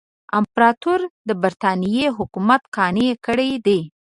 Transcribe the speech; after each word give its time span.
امپراطور 0.39 0.99
د 1.27 1.29
برټانیې 1.41 2.05
حکومت 2.17 2.61
قانع 2.75 3.09
کړی 3.25 3.51
دی. 3.65 3.79